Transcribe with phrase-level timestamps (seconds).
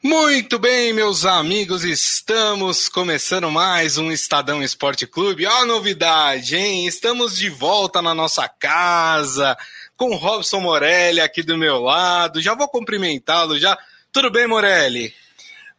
[0.00, 5.44] Muito bem, meus amigos, estamos começando mais um Estadão Esporte Clube.
[5.44, 6.86] Ó, a novidade, hein?
[6.86, 9.58] Estamos de volta na nossa casa,
[9.96, 12.40] com o Robson Morelli aqui do meu lado.
[12.40, 13.76] Já vou cumprimentá-lo já.
[14.12, 15.12] Tudo bem, Morelli?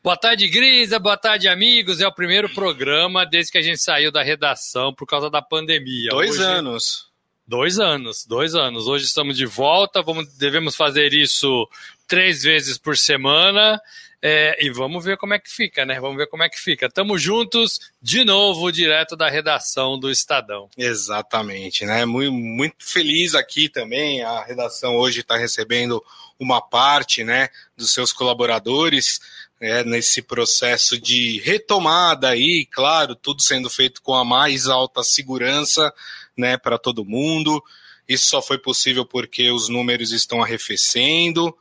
[0.04, 1.00] Boa tarde, Grisa.
[1.00, 2.02] Boa tarde, amigos.
[2.02, 6.10] É o primeiro programa desde que a gente saiu da redação por causa da pandemia.
[6.10, 6.44] Dois Hoje...
[6.44, 7.10] anos.
[7.48, 8.86] Dois anos, dois anos.
[8.86, 10.04] Hoje estamos de volta.
[10.04, 11.68] Vamos, devemos fazer isso
[12.06, 13.82] três vezes por semana.
[14.22, 16.00] É, e vamos ver como é que fica, né?
[16.00, 16.90] Vamos ver como é que fica.
[16.90, 20.70] Tamo juntos de novo, direto da redação do Estadão.
[20.77, 22.04] Exatamente, né?
[22.04, 24.22] Muito, muito feliz aqui também.
[24.22, 26.04] A redação hoje está recebendo
[26.38, 29.20] uma parte, né, dos seus colaboradores.
[29.62, 35.94] É, nesse processo de retomada aí, claro, tudo sendo feito com a mais alta segurança,
[36.38, 37.62] né, para todo mundo.
[38.08, 41.54] Isso só foi possível porque os números estão arrefecendo.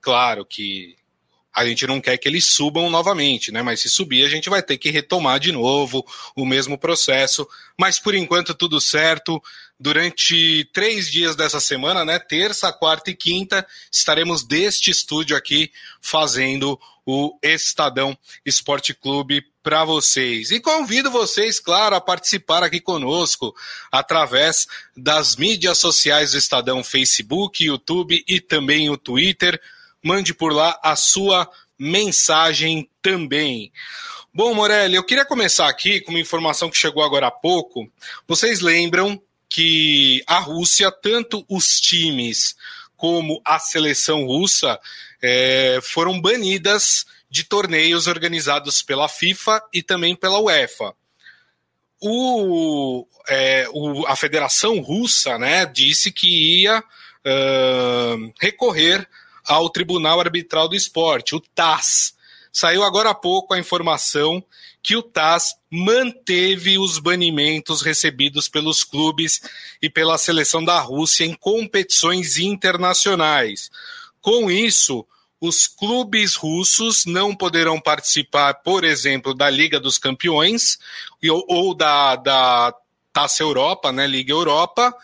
[0.00, 0.96] Claro que
[1.54, 3.62] a gente não quer que eles subam novamente, né?
[3.62, 7.46] Mas se subir, a gente vai ter que retomar de novo o mesmo processo.
[7.78, 9.40] Mas por enquanto tudo certo.
[9.78, 12.18] Durante três dias dessa semana, né?
[12.18, 20.50] Terça, quarta e quinta, estaremos deste estúdio aqui fazendo o Estadão Esporte Clube para vocês.
[20.50, 23.54] E convido vocês, claro, a participar aqui conosco
[23.90, 24.66] através
[24.96, 29.60] das mídias sociais do Estadão, Facebook, YouTube e também o Twitter
[30.04, 33.72] mande por lá a sua mensagem também.
[34.32, 37.90] Bom, Morelli, eu queria começar aqui com uma informação que chegou agora há pouco.
[38.28, 42.54] Vocês lembram que a Rússia, tanto os times
[42.96, 44.78] como a seleção russa,
[45.22, 50.94] é, foram banidas de torneios organizados pela FIFA e também pela UEFA.
[52.00, 59.08] O, é, o, a Federação Russa né, disse que ia uh, recorrer
[59.46, 62.14] ao Tribunal Arbitral do Esporte, o TAS.
[62.52, 64.42] Saiu agora há pouco a informação
[64.82, 69.40] que o TAS manteve os banimentos recebidos pelos clubes
[69.80, 73.70] e pela seleção da Rússia em competições internacionais.
[74.20, 75.06] Com isso,
[75.40, 80.78] os clubes russos não poderão participar, por exemplo, da Liga dos Campeões
[81.48, 82.74] ou da, da
[83.12, 84.94] Taça Europa, né, Liga Europa,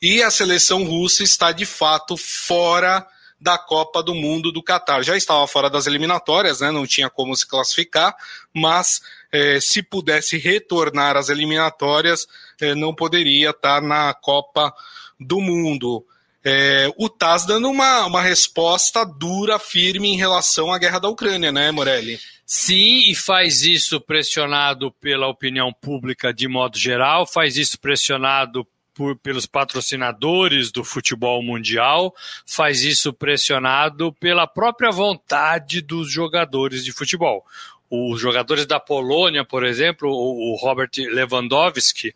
[0.00, 3.06] e a seleção russa está de fato fora
[3.42, 5.02] da Copa do Mundo do Catar.
[5.02, 6.70] Já estava fora das eliminatórias, né?
[6.70, 8.14] não tinha como se classificar,
[8.54, 9.00] mas
[9.32, 12.26] é, se pudesse retornar às eliminatórias,
[12.60, 14.72] é, não poderia estar na Copa
[15.18, 16.06] do Mundo.
[16.44, 21.50] É, o TAS dando uma, uma resposta dura, firme em relação à guerra da Ucrânia,
[21.50, 22.20] né, Morelli?
[22.46, 29.16] Sim, e faz isso pressionado pela opinião pública de modo geral, faz isso pressionado por,
[29.16, 32.14] pelos patrocinadores do futebol mundial,
[32.46, 37.44] faz isso pressionado pela própria vontade dos jogadores de futebol.
[37.90, 42.14] Os jogadores da Polônia, por exemplo, o, Robert Lewandowski,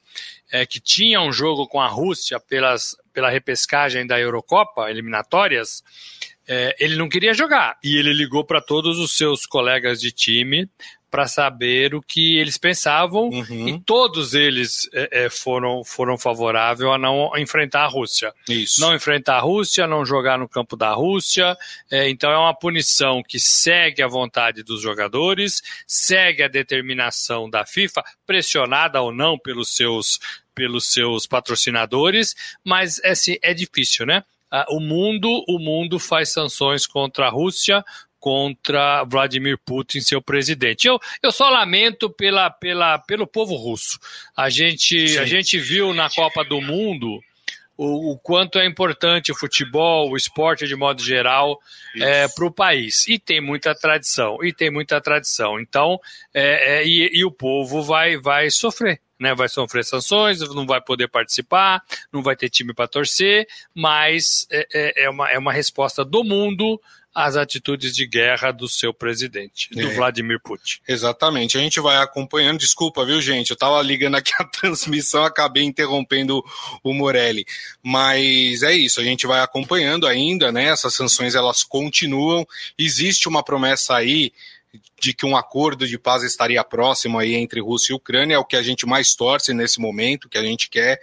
[0.51, 5.85] é, que tinha um jogo com a Rússia pelas, pela repescagem da Eurocopa, eliminatórias,
[6.49, 7.77] é, ele não queria jogar.
[7.83, 10.69] E ele ligou para todos os seus colegas de time
[11.11, 13.69] para saber o que eles pensavam uhum.
[13.69, 18.35] e todos eles é, é, foram, foram favoráveis a não enfrentar a Rússia.
[18.49, 18.81] Isso.
[18.81, 21.57] Não enfrentar a Rússia, não jogar no campo da Rússia.
[21.91, 27.65] É, então é uma punição que segue a vontade dos jogadores, segue a determinação da
[27.65, 30.19] FIFA, pressionada ou não pelos seus,
[30.55, 34.23] pelos seus patrocinadores, mas é, assim, é difícil, né?
[34.51, 37.85] Ah, o mundo, o mundo faz sanções contra a Rússia,
[38.19, 40.89] contra Vladimir Putin, seu presidente.
[40.89, 43.99] Eu, eu só lamento pela, pela, pelo povo russo.
[44.37, 47.21] A gente, a gente viu na Copa do Mundo
[47.77, 51.61] o, o, quanto é importante o futebol, o esporte de modo geral
[52.01, 53.07] é, para o país.
[53.07, 55.61] E tem muita tradição, e tem muita tradição.
[55.61, 56.01] Então,
[56.33, 59.01] é, é, e, e, o povo vai, vai sofrer.
[59.19, 61.83] Né, vai sofrer sanções, não vai poder participar,
[62.13, 66.23] não vai ter time para torcer, mas é, é, é, uma, é uma resposta do
[66.23, 66.79] mundo
[67.17, 69.95] as atitudes de guerra do seu presidente, do é.
[69.95, 70.81] Vladimir Putin.
[70.87, 71.57] Exatamente.
[71.57, 72.59] A gente vai acompanhando.
[72.59, 73.51] Desculpa, viu, gente?
[73.51, 76.45] Eu estava ligando aqui a transmissão, acabei interrompendo
[76.85, 77.47] o Morelli.
[77.83, 80.65] Mas é isso, a gente vai acompanhando ainda, né?
[80.65, 82.47] Essas sanções elas continuam.
[82.79, 84.31] Existe uma promessa aí
[85.01, 88.45] de que um acordo de paz estaria próximo aí entre Rússia e Ucrânia, é o
[88.45, 91.01] que a gente mais torce nesse momento, que a gente quer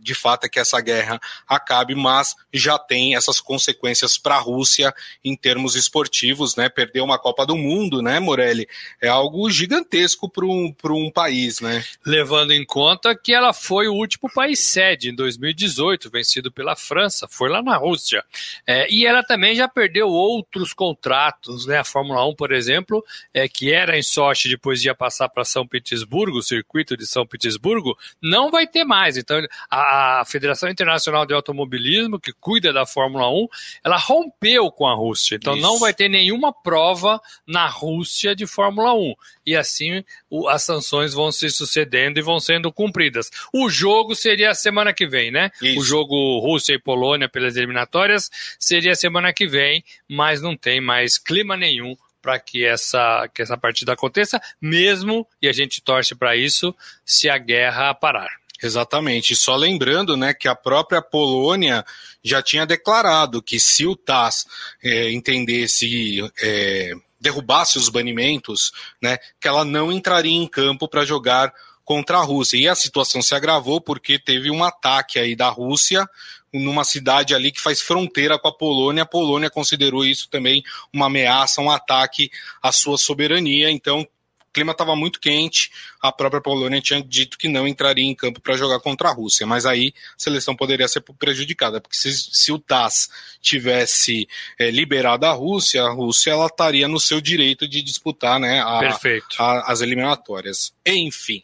[0.00, 4.94] de fato é que essa guerra acabe, mas já tem essas consequências para a Rússia
[5.24, 6.68] em termos esportivos, né?
[6.68, 8.68] Perder uma Copa do Mundo, né, Morelli?
[9.00, 11.84] É algo gigantesco para um, um país, né?
[12.04, 17.26] Levando em conta que ela foi o último país sede em 2018, vencido pela França,
[17.28, 18.24] foi lá na Rússia.
[18.66, 21.78] É, e ela também já perdeu outros contratos, né?
[21.78, 25.66] A Fórmula 1, por exemplo, é, que era em Sochi, depois ia passar para São
[25.66, 29.16] Petersburgo, o circuito de São Petersburgo, não vai ter mais.
[29.16, 29.40] Então,
[29.70, 29.81] a
[30.26, 33.48] Federação Internacional de Automobilismo, que cuida da Fórmula 1,
[33.84, 35.36] ela rompeu com a Rússia.
[35.36, 35.62] Então, Isso.
[35.62, 39.14] não vai ter nenhuma prova na Rússia de Fórmula 1.
[39.46, 43.30] E assim, o, as sanções vão se sucedendo e vão sendo cumpridas.
[43.52, 45.50] O jogo seria a semana que vem, né?
[45.60, 45.80] Isso.
[45.80, 50.80] O jogo Rússia e Polônia pelas eliminatórias seria a semana que vem, mas não tem
[50.80, 56.14] mais clima nenhum para que essa, que essa partida aconteça, mesmo, e a gente torce
[56.14, 56.74] para isso,
[57.04, 58.41] se a guerra parar.
[58.62, 59.34] Exatamente.
[59.34, 61.84] Só lembrando né, que a própria Polônia
[62.22, 64.46] já tinha declarado que se o TAS
[64.82, 66.20] é, entendesse.
[66.40, 66.92] É,
[67.22, 71.54] derrubasse os banimentos, né, que ela não entraria em campo para jogar
[71.84, 72.56] contra a Rússia.
[72.56, 76.04] E a situação se agravou porque teve um ataque aí da Rússia
[76.52, 79.04] numa cidade ali que faz fronteira com a Polônia.
[79.04, 80.62] A Polônia considerou isso também
[80.92, 82.30] uma ameaça, um ataque
[82.60, 83.70] à sua soberania.
[83.70, 84.06] Então,
[84.52, 85.70] clima estava muito quente.
[86.00, 89.46] A própria Polônia tinha dito que não entraria em campo para jogar contra a Rússia.
[89.46, 93.08] Mas aí a seleção poderia ser prejudicada, porque se, se o TAS
[93.40, 94.28] tivesse
[94.58, 98.98] é, liberado a Rússia, a Rússia ela estaria no seu direito de disputar né, a,
[99.38, 100.72] a, as eliminatórias.
[100.86, 101.42] Enfim.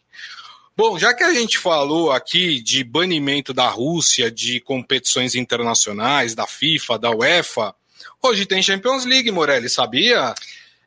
[0.79, 6.47] Bom, já que a gente falou aqui de banimento da Rússia de competições internacionais, da
[6.47, 7.75] FIFA, da UEFA,
[8.23, 10.33] hoje tem Champions League, Morelli, sabia?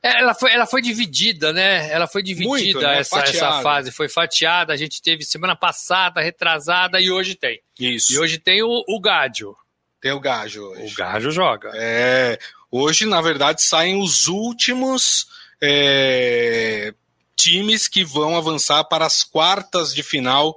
[0.03, 1.91] É, ela foi, ela foi dividida, né?
[1.91, 2.99] Ela foi dividida, Muito, né?
[2.99, 3.91] essa, essa fase.
[3.91, 4.73] Foi fatiada.
[4.73, 7.61] A gente teve semana passada, retrasada, e hoje tem.
[7.79, 8.13] Isso.
[8.13, 9.55] E hoje tem o, o Gádio.
[10.01, 10.91] Tem o Gádio hoje.
[10.91, 11.71] O Gádio joga.
[11.75, 12.39] É.
[12.71, 15.27] Hoje, na verdade, saem os últimos
[15.61, 16.93] é,
[17.35, 20.55] times que vão avançar para as quartas de final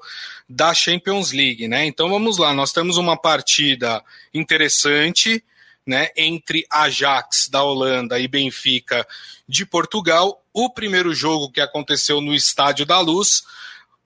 [0.49, 1.85] da Champions League, né?
[1.87, 4.02] Então vamos lá, nós temos uma partida
[4.32, 5.43] interessante,
[5.86, 9.06] né, entre Ajax da Holanda e Benfica
[9.48, 10.42] de Portugal.
[10.52, 13.42] O primeiro jogo que aconteceu no Estádio da Luz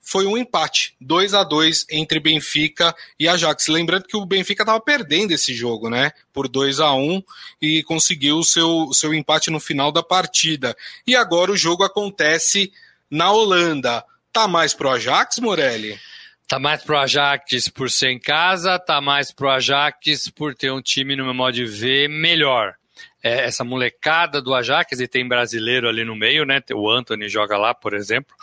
[0.00, 3.68] foi um empate, 2 a 2 entre Benfica e Ajax.
[3.68, 6.12] Lembrando que o Benfica estava perdendo esse jogo, né?
[6.32, 7.22] Por 2 a 1
[7.60, 10.74] e conseguiu o seu, seu empate no final da partida.
[11.06, 12.72] E agora o jogo acontece
[13.10, 14.02] na Holanda.
[14.32, 16.00] Tá mais pro Ajax, Morelli?
[16.48, 20.80] Tá mais pro Ajax por ser em casa, tá mais pro Ajax por ter um
[20.80, 22.74] time, no meu modo de ver, melhor
[23.22, 26.62] é, essa molecada do Ajax, e tem brasileiro ali no meio, né?
[26.72, 28.34] O Anthony joga lá, por exemplo.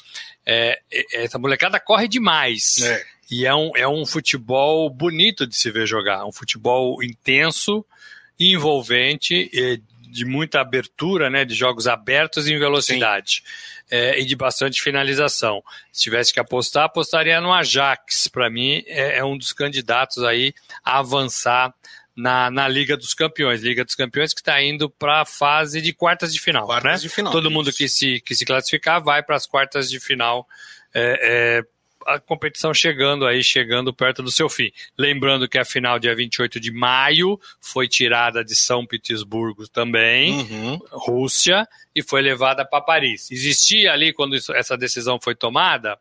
[0.45, 0.79] É,
[1.13, 2.77] essa molecada corre demais.
[2.81, 3.03] É.
[3.31, 6.25] E é um, é um futebol bonito de se ver jogar.
[6.25, 7.83] Um futebol intenso,
[8.39, 9.49] envolvente,
[10.09, 11.43] de muita abertura, né?
[11.43, 13.43] De jogos abertos em velocidade.
[13.89, 15.63] É, e de bastante finalização.
[15.91, 18.27] Se tivesse que apostar, apostaria no Ajax.
[18.27, 20.53] Para mim, é, é um dos candidatos aí
[20.83, 21.71] a avançar
[22.15, 23.61] na, na Liga dos Campeões.
[23.61, 26.65] Liga dos Campeões que está indo para a fase de quartas de final.
[26.65, 27.07] Quartas né?
[27.07, 27.31] de final.
[27.31, 30.47] Todo mundo que se, que se classificar vai para as quartas de final.
[30.93, 31.74] É, é,
[32.05, 34.71] a competição chegando aí, chegando perto do seu fim.
[34.97, 40.79] Lembrando que a final, dia 28 de maio, foi tirada de São Petersburgo também, uhum.
[40.91, 43.31] Rússia, e foi levada para Paris.
[43.31, 45.97] Existia ali, quando isso, essa decisão foi tomada,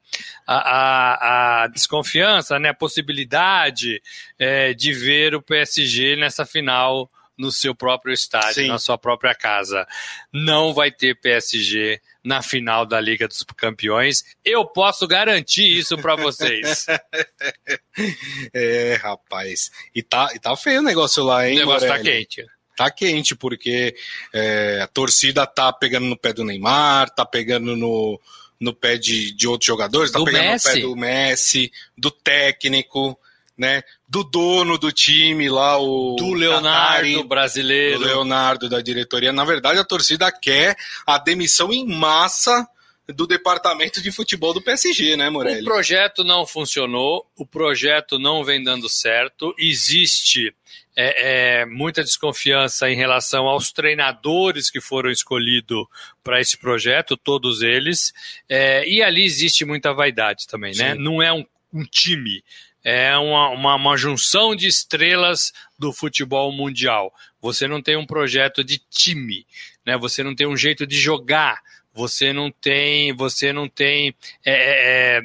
[0.47, 4.03] a, a, a desconfiança, né, a possibilidade
[4.39, 8.69] é, de ver o PSG nessa final no seu próprio estádio, Sim.
[8.69, 9.87] na sua própria casa.
[10.33, 14.25] Não vai ter PSG na final da Liga dos Campeões.
[14.43, 16.87] Eu posso garantir isso para vocês.
[18.53, 19.71] é, rapaz.
[19.95, 21.57] E tá, e tá feio o negócio lá, hein?
[21.57, 22.09] O negócio tá Morelli?
[22.09, 22.47] tá quente.
[22.77, 23.95] Tá quente, porque
[24.33, 28.21] é, a torcida tá pegando no pé do Neymar, tá pegando no,
[28.59, 30.69] no pé de, de outros jogadores, tá do pegando Messi.
[30.69, 33.19] no pé do Messi, do técnico
[33.57, 33.83] né?
[34.09, 36.17] Do dono do time lá, o.
[36.17, 37.99] Do Leonardo Qatari, brasileiro.
[38.01, 39.33] Do Leonardo da diretoria.
[39.33, 42.69] Na verdade, a torcida quer a demissão em massa
[43.09, 45.61] do departamento de futebol do PSG, né, Morelli?
[45.61, 50.55] O projeto não funcionou, o projeto não vem dando certo, existe
[50.97, 55.85] é, é, muita desconfiança em relação aos treinadores que foram escolhidos
[56.23, 58.13] para esse projeto, todos eles,
[58.49, 60.95] é, e ali existe muita vaidade também, né?
[60.95, 61.01] Sim.
[61.01, 62.43] Não é um, um time,
[62.85, 67.13] é uma, uma, uma, junção de estrelas do futebol mundial.
[67.41, 69.47] Você não tem um projeto de time,
[69.87, 69.97] né?
[69.97, 71.63] Você não tem um jeito de jogar.
[71.95, 74.15] Você não tem, você não tem
[74.45, 75.23] é, é, é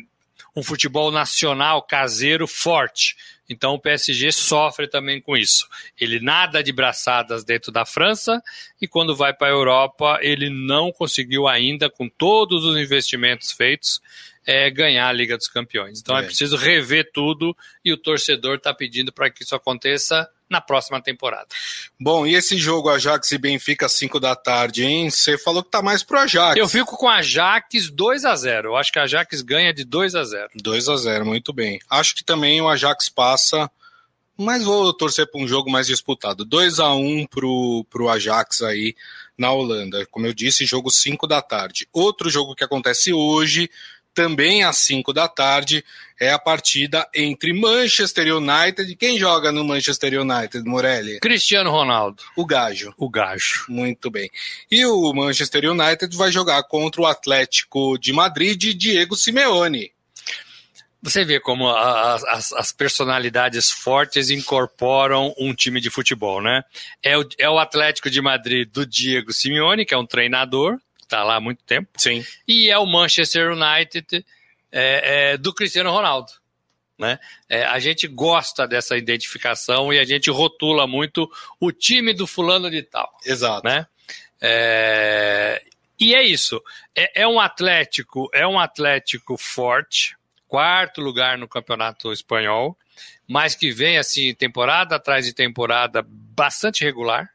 [0.55, 3.15] um futebol nacional caseiro forte.
[3.49, 5.67] Então o PSG sofre também com isso.
[5.99, 8.41] Ele nada de braçadas dentro da França
[8.79, 13.99] e quando vai para a Europa ele não conseguiu ainda, com todos os investimentos feitos,
[14.49, 15.99] é, ganhar a Liga dos Campeões.
[15.99, 20.27] Então é, é preciso rever tudo e o torcedor está pedindo para que isso aconteça
[20.49, 21.45] na próxima temporada.
[21.99, 25.11] Bom, e esse jogo Ajax e Benfica 5 da tarde, hein?
[25.11, 26.57] Você falou que tá mais pro Ajax.
[26.57, 28.69] Eu fico com Ajax 2 a 0.
[28.69, 30.49] Eu acho que a Ajax ganha de 2 a 0.
[30.55, 31.79] 2 a 0, muito bem.
[31.87, 33.69] Acho que também o Ajax passa,
[34.35, 36.43] mas vou torcer para um jogo mais disputado.
[36.43, 38.95] 2 a 1 pro pro Ajax aí
[39.37, 40.07] na Holanda.
[40.07, 41.87] Como eu disse, jogo 5 da tarde.
[41.93, 43.69] Outro jogo que acontece hoje,
[44.19, 45.81] também às 5 da tarde,
[46.19, 48.93] é a partida entre Manchester United.
[48.97, 51.21] Quem joga no Manchester United, Morelli?
[51.21, 52.21] Cristiano Ronaldo.
[52.35, 52.93] O Gajo.
[52.97, 53.63] O Gajo.
[53.69, 54.29] Muito bem.
[54.69, 59.93] E o Manchester United vai jogar contra o Atlético de Madrid Diego Simeone.
[61.01, 66.61] Você vê como a, as, as, personalidades fortes incorporam um time de futebol, né?
[67.01, 70.77] É o, é o Atlético de Madrid do Diego Simeone, que é um treinador,
[71.09, 71.89] está lá há muito tempo.
[71.97, 72.23] Sim.
[72.47, 74.25] E é o Manchester United
[74.71, 76.31] é, é, do Cristiano Ronaldo.
[76.97, 77.17] Né?
[77.47, 82.69] É, a gente gosta dessa identificação e a gente rotula muito o time do fulano
[82.69, 83.11] de tal.
[83.25, 83.67] Exato.
[83.67, 83.87] Né?
[84.41, 85.63] É,
[85.99, 86.61] e é isso.
[86.95, 90.15] É, é, um Atlético, é um Atlético forte,
[90.47, 92.77] quarto lugar no campeonato espanhol,
[93.27, 97.29] mas que vem assim temporada atrás de temporada bastante regular.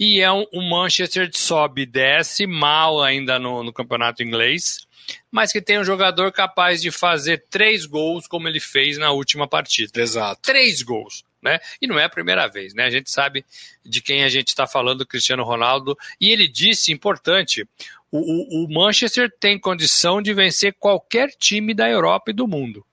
[0.00, 4.88] E é um, um Manchester que sobe e desce mal ainda no, no campeonato inglês
[5.30, 9.46] mas que tem um jogador capaz de fazer três gols como ele fez na última
[9.46, 10.00] partida.
[10.00, 10.42] Exato.
[10.42, 11.24] Três gols.
[11.42, 11.58] Né?
[11.80, 12.84] E não é a primeira vez, né?
[12.84, 13.46] A gente sabe
[13.82, 15.96] de quem a gente está falando, Cristiano Ronaldo.
[16.20, 17.66] E ele disse, importante,
[18.10, 22.84] o, o, o Manchester tem condição de vencer qualquer time da Europa e do mundo.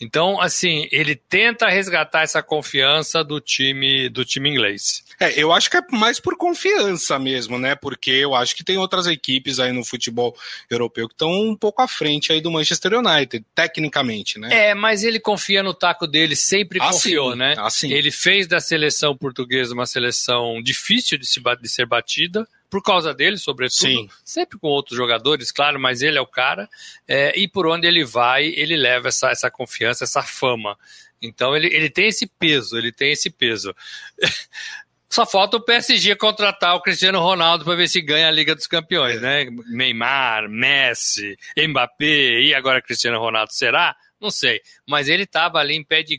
[0.00, 5.04] Então, assim, ele tenta resgatar essa confiança do time do time inglês.
[5.20, 7.76] É, eu acho que é mais por confiança mesmo, né?
[7.76, 10.36] Porque eu acho que tem outras equipes aí no futebol
[10.68, 14.70] europeu que estão um pouco à frente aí do Manchester United, tecnicamente, né?
[14.70, 17.38] É, mas ele confia no taco dele, sempre ah, confiou, sim.
[17.38, 17.54] né?
[17.56, 17.92] Ah, sim.
[17.92, 23.14] Ele fez da seleção portuguesa uma seleção difícil de, se, de ser batida por causa
[23.14, 23.88] dele, sobretudo.
[23.88, 24.08] Sim.
[24.24, 26.68] Sempre com outros jogadores, claro, mas ele é o cara.
[27.06, 30.76] É, e por onde ele vai, ele leva essa, essa confiança, essa fama.
[31.20, 33.74] Então ele, ele tem esse peso, ele tem esse peso.
[35.08, 38.66] Só falta o PSG contratar o Cristiano Ronaldo para ver se ganha a Liga dos
[38.66, 39.46] Campeões, né?
[39.68, 43.94] Neymar, Messi, Mbappé e agora Cristiano Ronaldo será?
[44.20, 44.60] Não sei.
[44.84, 46.16] Mas ele estava ali em pé de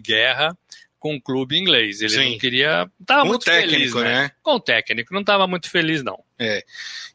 [0.00, 0.56] guerra
[0.98, 2.00] com o clube inglês.
[2.00, 2.30] Ele Sim.
[2.32, 2.90] não queria.
[3.06, 4.02] Tava com muito técnico, feliz, né?
[4.02, 4.30] né?
[4.42, 6.18] Com o técnico, não estava muito feliz, não.
[6.38, 6.64] É.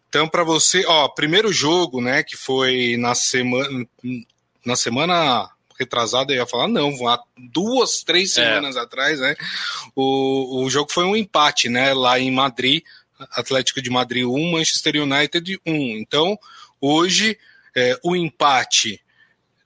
[0.10, 3.86] Então, para você, ó, primeiro jogo, né, que foi na semana.
[4.66, 7.22] Na semana retrasada, eu ia falar, não, há
[7.52, 8.44] duas, três é.
[8.46, 8.80] semanas é.
[8.80, 9.36] atrás, né?
[9.96, 11.94] O, o jogo foi um empate, né?
[11.94, 12.84] Lá em Madrid,
[13.32, 15.74] Atlético de Madrid 1, Manchester United 1.
[15.98, 16.38] Então,
[16.80, 17.38] hoje,
[17.75, 19.02] é, o empate,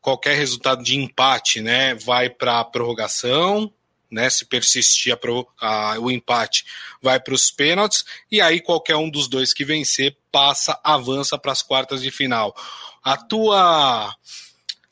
[0.01, 3.71] qualquer resultado de empate, né, vai para a prorrogação,
[4.09, 4.29] né?
[4.29, 6.65] Se persistir a pro, a, o empate,
[7.01, 11.51] vai para os pênaltis, e aí qualquer um dos dois que vencer passa, avança para
[11.51, 12.55] as quartas de final.
[13.03, 14.15] A tua.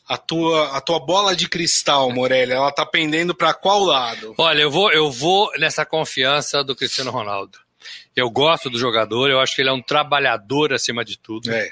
[0.08, 4.36] A tua, a tua bola de cristal, Morelli, ela tá pendendo para qual lado?
[4.38, 7.58] Olha, eu vou, eu vou nessa confiança do Cristiano Ronaldo.
[8.16, 11.52] Eu gosto do jogador, eu acho que ele é um trabalhador acima de tudo.
[11.52, 11.72] É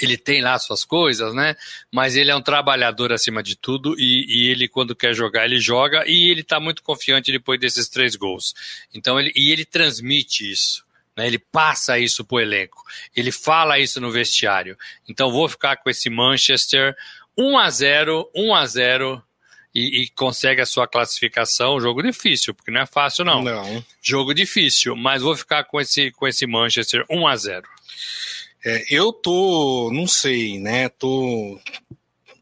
[0.00, 1.56] ele tem lá suas coisas, né?
[1.92, 5.60] Mas ele é um trabalhador acima de tudo e, e ele, quando quer jogar, ele
[5.60, 8.54] joga e ele está muito confiante depois desses três gols.
[8.94, 10.84] Então, ele, e ele transmite isso.
[11.16, 11.26] Né?
[11.26, 12.82] Ele passa isso para o elenco.
[13.14, 14.76] Ele fala isso no vestiário.
[15.08, 16.96] Então, vou ficar com esse Manchester
[17.36, 19.22] 1 a 0 1 a 0
[19.74, 21.80] e, e, consegue a sua classificação.
[21.80, 23.42] Jogo difícil, porque não é fácil, não.
[23.42, 23.84] Não.
[24.00, 27.68] Jogo difícil, mas vou ficar com esse, com esse Manchester 1 a 0
[28.64, 30.88] é, eu tô, não sei, né?
[30.88, 31.58] Tô.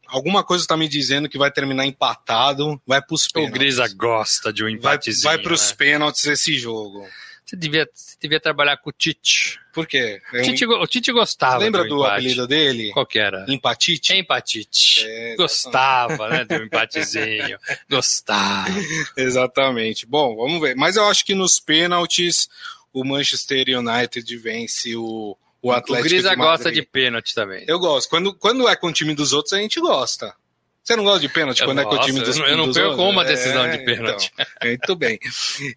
[0.07, 3.55] Alguma coisa está me dizendo que vai terminar empatado, vai para os pênaltis.
[3.55, 5.23] O Grisa gosta de um empatezinho.
[5.23, 5.75] Vai, vai para os né?
[5.77, 7.05] pênaltis esse jogo.
[7.45, 9.57] Você devia, você devia trabalhar com o Tite.
[9.73, 10.21] Por quê?
[10.33, 11.57] O Tite, o Tite gostava.
[11.59, 12.91] Lembra do, do apelido dele?
[12.91, 13.45] Qual que era?
[13.47, 14.13] Empatite?
[14.13, 15.05] Empatite.
[15.05, 16.43] É, gostava, né?
[16.43, 17.57] Do empatezinho.
[17.89, 18.69] gostava.
[19.15, 20.05] Exatamente.
[20.05, 20.75] Bom, vamos ver.
[20.75, 22.49] Mas eu acho que nos pênaltis
[22.91, 26.07] o Manchester United vence o, o Atlético.
[26.07, 27.65] O Grisa de gosta de pênalti também.
[27.67, 28.09] Eu gosto.
[28.09, 30.33] Quando, quando é com o time dos outros, a gente gosta.
[30.83, 32.49] Você não gosta de pênalti quando Nossa, é com o time dos, outros?
[32.49, 34.31] Eu não perco uma decisão é, de pênalti.
[34.33, 35.19] Então, muito bem.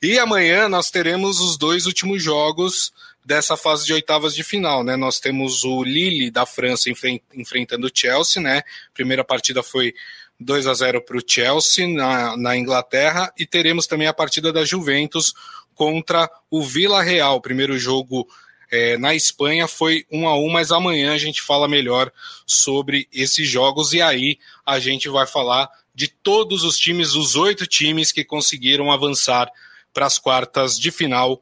[0.00, 2.92] E amanhã nós teremos os dois últimos jogos
[3.24, 4.96] dessa fase de oitavas de final, né?
[4.96, 6.88] Nós temos o Lille da França
[7.34, 8.62] enfrentando o Chelsea, né?
[8.94, 9.94] Primeira partida foi
[10.38, 14.64] 2 a 0 para o Chelsea na, na Inglaterra e teremos também a partida da
[14.64, 15.34] Juventus
[15.74, 17.40] contra o Vila Real.
[17.40, 18.28] Primeiro jogo
[18.70, 22.12] é, na Espanha foi 1 a 1 mas amanhã a gente fala melhor
[22.46, 27.66] sobre esses jogos e aí a gente vai falar de todos os times, os oito
[27.66, 29.50] times que conseguiram avançar
[29.92, 31.40] para as quartas de final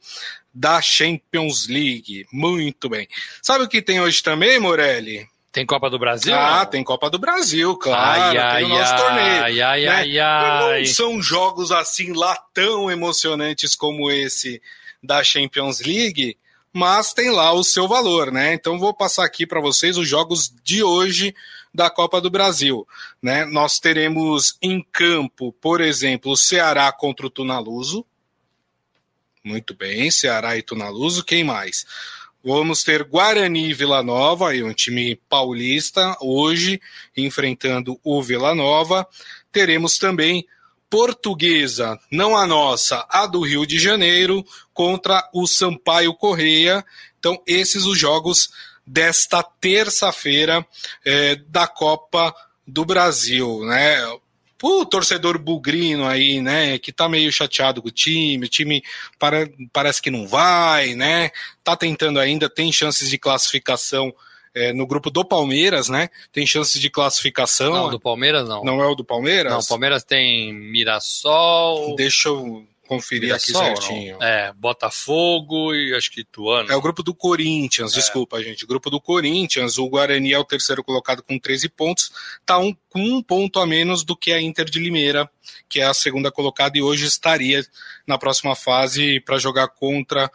[0.53, 2.27] da Champions League.
[2.33, 3.07] Muito bem.
[3.43, 5.29] Sabe o que tem hoje também, Morelli?
[5.53, 6.35] Tem Copa do Brasil?
[6.35, 8.39] Ah, tem Copa do Brasil, claro.
[8.39, 9.43] Ai, tem o nosso ai, torneio.
[9.43, 9.89] Ai, ai, né?
[9.89, 10.79] ai, ai.
[10.81, 14.61] Não são jogos assim lá tão emocionantes como esse
[15.03, 16.37] da Champions League,
[16.73, 18.55] mas tem lá o seu valor, né?
[18.55, 21.35] Então vou passar aqui para vocês os jogos de hoje
[21.73, 22.87] da Copa do Brasil,
[23.23, 23.45] né?
[23.45, 28.05] Nós teremos em campo, por exemplo, o Ceará contra o Tunaluso.
[29.45, 31.25] Muito bem, Ceará e Tunaluso.
[31.25, 31.87] Quem mais?
[32.45, 36.81] Vamos ter Guarani e Vila Nova, um time paulista, hoje
[37.17, 39.07] enfrentando o Vila Nova.
[39.51, 40.47] Teremos também
[40.91, 46.85] Portuguesa, não a nossa, a do Rio de Janeiro, contra o Sampaio Correia.
[47.19, 48.51] Então, esses os jogos
[48.87, 50.67] desta terça-feira
[51.05, 52.35] é, da Copa
[52.67, 53.99] do Brasil, né?
[54.61, 58.83] o torcedor bugrino aí, né, que tá meio chateado com o time, o time
[59.17, 61.31] para, parece que não vai, né,
[61.63, 64.13] tá tentando ainda, tem chances de classificação
[64.59, 67.73] é, no grupo do Palmeiras, né, tem chances de classificação.
[67.73, 68.65] Não, do Palmeiras não.
[68.65, 69.53] Não é o do Palmeiras?
[69.53, 71.95] Não, o Palmeiras tem Mirassol.
[71.97, 74.19] Deixa eu conferir aqui certinho.
[74.19, 74.27] Não.
[74.27, 76.73] É, Botafogo e acho que Ituano.
[76.73, 77.97] É o grupo do Corinthians, é.
[77.97, 78.67] desculpa, gente.
[78.67, 82.11] Grupo do Corinthians, o Guarani é o terceiro colocado com 13 pontos,
[82.47, 85.31] tá um, com um ponto a menos do que a Inter de Limeira,
[85.69, 87.63] que é a segunda colocada e hoje estaria
[88.07, 90.31] na próxima fase para jogar contra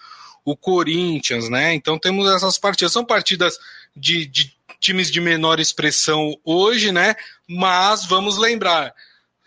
[0.45, 1.73] o Corinthians, né?
[1.73, 2.91] Então temos essas partidas.
[2.91, 3.57] São partidas
[3.95, 7.15] de, de times de menor expressão hoje, né?
[7.47, 8.93] Mas vamos lembrar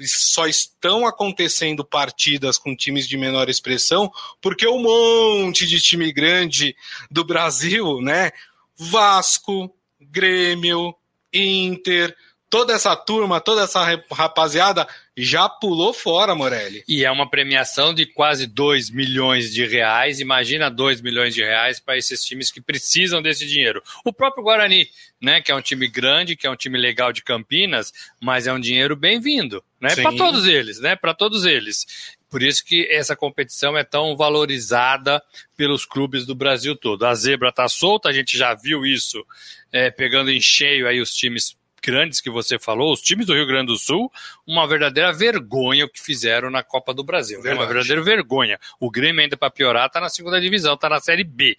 [0.05, 4.13] só estão acontecendo partidas com times de menor expressão
[4.43, 6.77] porque um monte de time grande
[7.11, 8.31] do Brasil, né?
[8.77, 10.95] Vasco, Grêmio,
[11.33, 12.15] Inter,
[12.57, 16.83] toda essa turma, toda essa rapaziada já pulou fora, Morelli.
[16.89, 20.21] E é uma premiação de quase 2 milhões de reais.
[20.21, 23.83] Imagina 2 milhões de reais para esses times que precisam desse dinheiro.
[24.07, 24.89] O próprio Guarani,
[25.21, 28.53] né, que é um time grande, que é um time legal de Campinas, mas é
[28.55, 32.17] um dinheiro bem-vindo, né, para todos eles, né, para todos eles.
[32.31, 35.23] Por isso que essa competição é tão valorizada
[35.55, 37.05] pelos clubes do Brasil todo.
[37.05, 39.23] A zebra está solta, a gente já viu isso
[39.71, 43.47] é, pegando em cheio aí os times grandes que você falou, os times do Rio
[43.47, 44.11] Grande do Sul,
[44.47, 47.43] uma verdadeira vergonha o que fizeram na Copa do Brasil.
[47.43, 47.53] Né?
[47.55, 48.59] Uma verdadeira vergonha.
[48.81, 51.57] O Grêmio, ainda para piorar, está na segunda divisão, está na Série B.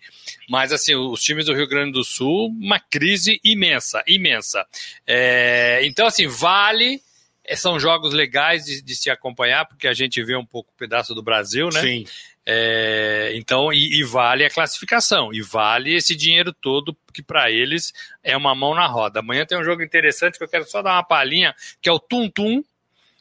[0.49, 4.65] Mas, assim, os times do Rio Grande do Sul, uma crise imensa, imensa.
[5.05, 7.01] É, então, assim, vale
[7.47, 10.77] é, são jogos legais de, de, se acompanhar, porque a gente vê um pouco o
[10.77, 11.79] pedaço do Brasil, né?
[11.79, 12.05] Sim.
[12.49, 17.91] É, então, e, e, vale a classificação, e vale esse dinheiro todo, que para eles
[18.23, 19.19] é uma mão na roda.
[19.19, 21.99] Amanhã tem um jogo interessante que eu quero só dar uma palhinha, que é o
[21.99, 22.63] Tum Tum.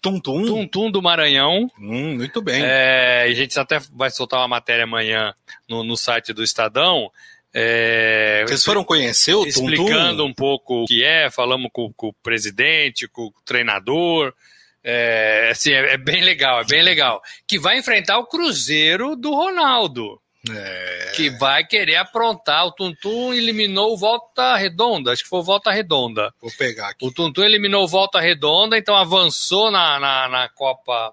[0.01, 0.47] Tum Tum?
[0.47, 1.69] Tum Tum do Maranhão.
[1.77, 2.63] Hum, muito bem.
[2.65, 5.35] É, a gente até vai soltar uma matéria amanhã
[5.69, 7.11] no, no site do Estadão.
[7.53, 9.71] É, Vocês foram conhecer o Tum Tum?
[9.71, 14.33] Explicando um pouco o que é, falamos com, com o presidente, com o treinador.
[14.89, 17.21] É, assim, é, é, bem legal, é bem legal.
[17.45, 20.23] Que vai enfrentar o Cruzeiro do Ronaldo.
[20.49, 21.13] É.
[21.17, 22.65] Que vai querer aprontar.
[22.67, 25.11] O Tuntum eliminou o Volta Redonda.
[25.11, 26.33] Acho que foi o Volta Redonda.
[26.41, 27.05] Vou pegar aqui.
[27.05, 31.13] O Tuntum eliminou o Volta Redonda, então avançou na, na, na Copa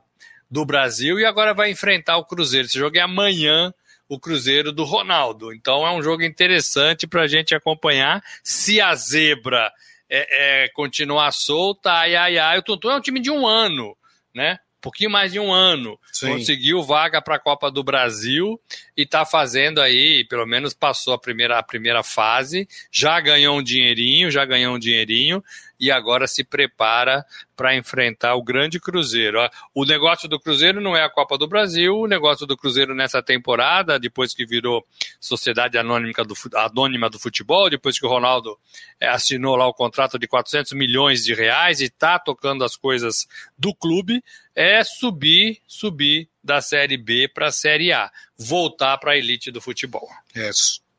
[0.51, 2.67] do Brasil e agora vai enfrentar o Cruzeiro.
[2.67, 3.73] Esse jogo é amanhã
[4.07, 5.51] o Cruzeiro do Ronaldo.
[5.51, 8.23] Então é um jogo interessante para a gente acompanhar.
[8.43, 9.71] Se a zebra
[10.09, 12.59] é, é, continuar solta, ai, ai, ai.
[12.59, 13.95] O Tuntum é um time de um ano,
[14.33, 14.59] né?
[14.77, 15.97] Um pouquinho mais de um ano.
[16.11, 16.33] Sim.
[16.33, 18.59] Conseguiu vaga para a Copa do Brasil
[18.97, 23.63] e está fazendo aí, pelo menos passou a primeira, a primeira fase, já ganhou um
[23.63, 25.43] dinheirinho, já ganhou um dinheirinho
[25.83, 27.25] e agora se prepara
[27.57, 29.37] para enfrentar o grande Cruzeiro.
[29.75, 33.21] O negócio do Cruzeiro não é a Copa do Brasil, o negócio do Cruzeiro nessa
[33.21, 34.87] temporada, depois que virou
[35.19, 38.57] Sociedade Anônima do, Anônima do Futebol, depois que o Ronaldo
[38.97, 43.27] é, assinou lá o contrato de 400 milhões de reais e está tocando as coisas
[43.59, 44.23] do clube,
[44.55, 49.59] é subir, subir da Série B para a Série A, voltar para a elite do
[49.59, 50.07] futebol.
[50.33, 50.49] É,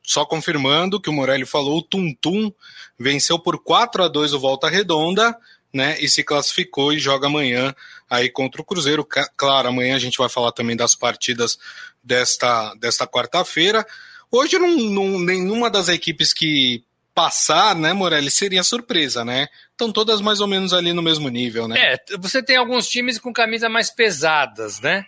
[0.05, 2.53] só confirmando que o Morelli falou, o Tum Tum
[2.99, 5.37] venceu por 4 a 2 o Volta Redonda,
[5.73, 7.75] né, e se classificou e joga amanhã
[8.09, 9.05] aí contra o Cruzeiro.
[9.37, 11.59] Claro, amanhã a gente vai falar também das partidas
[12.03, 13.85] desta, desta quarta-feira.
[14.31, 19.48] Hoje, não, não, nenhuma das equipes que passar, né, Morelli, seria surpresa, né?
[19.70, 21.94] Estão todas mais ou menos ali no mesmo nível, né?
[21.94, 25.05] É, você tem alguns times com camisas mais pesadas, né?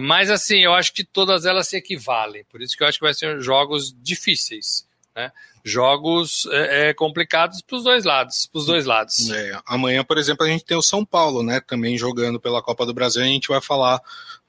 [0.00, 2.44] Mas assim, eu acho que todas elas se equivalem.
[2.50, 5.30] Por isso que eu acho que vai ser jogos difíceis, né?
[5.64, 9.30] Jogos é, é complicados para os dois lados, para os dois lados.
[9.30, 11.60] É, amanhã, por exemplo, a gente tem o São Paulo, né?
[11.60, 13.22] Também jogando pela Copa do Brasil.
[13.22, 14.00] A gente vai falar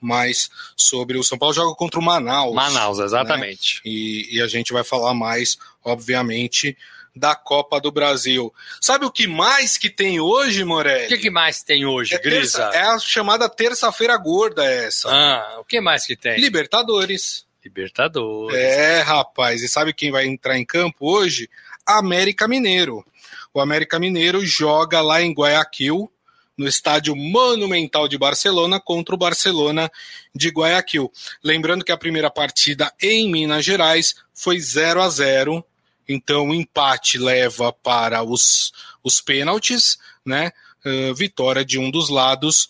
[0.01, 2.53] mais sobre o São Paulo joga contra o Manaus.
[2.53, 3.75] Manaus, exatamente.
[3.85, 3.91] Né?
[3.91, 6.77] E, e a gente vai falar mais, obviamente,
[7.15, 8.53] da Copa do Brasil.
[8.81, 11.05] Sabe o que mais que tem hoje, Morelli?
[11.05, 12.69] O que, que mais tem hoje, é Grisa?
[12.69, 15.09] Terça, é a chamada terça-feira gorda essa.
[15.09, 16.39] Ah, o que mais que tem?
[16.39, 17.45] Libertadores.
[17.63, 18.57] Libertadores.
[18.57, 19.63] É, rapaz.
[19.63, 21.49] E sabe quem vai entrar em campo hoje?
[21.85, 23.05] América Mineiro.
[23.53, 26.11] O América Mineiro joga lá em Guayaquil,
[26.57, 29.89] no estádio Monumental de Barcelona, contra o Barcelona
[30.33, 31.11] de Guayaquil.
[31.43, 35.65] Lembrando que a primeira partida em Minas Gerais foi 0 a 0
[36.07, 38.71] então, o empate leva para os,
[39.03, 40.51] os pênaltis, né?
[40.85, 42.69] Uh, vitória de um dos lados.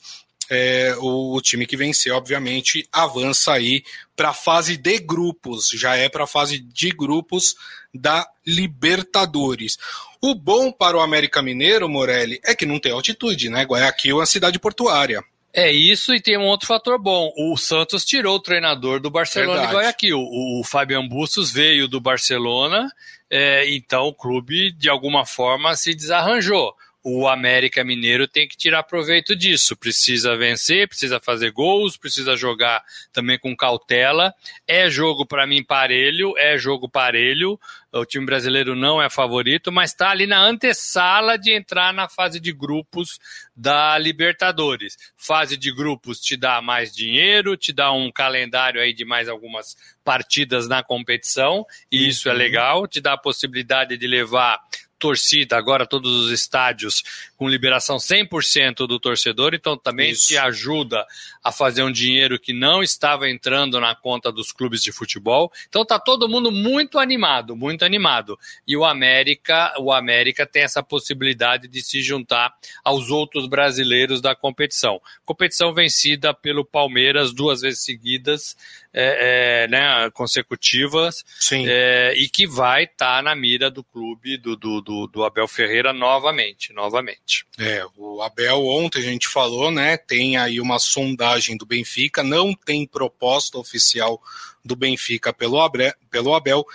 [0.50, 3.84] É, o, o, time que venceu, obviamente, avança aí
[4.15, 7.56] para a fase de grupos, já é para a fase de grupos
[7.91, 9.78] da Libertadores.
[10.21, 13.63] O bom para o América Mineiro, Morelli, é que não tem altitude, né?
[13.63, 15.24] Guayaquil é uma cidade portuária.
[15.58, 17.32] É isso, e tem um outro fator bom.
[17.38, 19.72] O Santos tirou o treinador do Barcelona Verdade.
[19.72, 20.18] de Guayaquil.
[20.20, 22.91] O, o Fabian Bustos veio do Barcelona,
[23.30, 26.76] é, então o clube, de alguma forma, se desarranjou
[27.08, 29.78] o América Mineiro tem que tirar proveito disso.
[29.78, 34.34] Precisa vencer, precisa fazer gols, precisa jogar também com cautela.
[34.68, 37.60] É jogo para mim parelho, é jogo parelho.
[37.98, 42.42] O time brasileiro não é favorito, mas está ali na antessala de entrar na fase
[42.42, 43.18] de grupos
[43.56, 44.98] da Libertadores.
[45.16, 49.78] Fase de grupos te dá mais dinheiro, te dá um calendário aí de mais algumas
[50.04, 52.38] partidas na competição, e isso é uhum.
[52.38, 54.60] legal, te dá a possibilidade de levar
[54.98, 57.04] torcida, agora todos os estádios
[57.38, 60.28] com liberação 100% do torcedor, então também Isso.
[60.28, 61.06] te ajuda
[61.44, 65.52] a fazer um dinheiro que não estava entrando na conta dos clubes de futebol.
[65.68, 68.40] Então tá todo mundo muito animado, muito animado.
[68.68, 72.54] E o América, o América tem essa possibilidade de se juntar
[72.84, 75.02] aos outros brasileiros da competição.
[75.26, 78.56] Competição vencida pelo Palmeiras duas vezes seguidas
[78.98, 84.56] é, é, né, consecutivas é, e que vai estar tá na mira do clube do,
[84.56, 87.46] do, do, do, Abel Ferreira novamente, novamente.
[87.60, 89.98] É, o Abel ontem a gente falou, né?
[89.98, 94.22] Tem aí uma sondagem do Benfica, não tem proposta oficial
[94.64, 96.66] do Benfica pelo Abel, pelo Abel